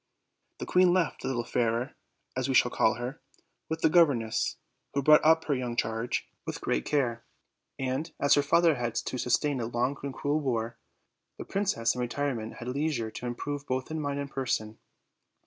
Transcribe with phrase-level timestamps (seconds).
[0.57, 1.95] The queen left the little Fairer
[2.35, 3.21] (us we shall call her)
[3.69, 4.57] With her governess,
[4.95, 6.45] who brought up her young charge $6 OLD, OLD FAIRY TALES.
[6.47, 7.25] with great care;
[7.77, 10.79] and, as her father had to sustain a long and cruel war,
[11.37, 14.79] the princess in retirement had leisure to improve both in mind and person.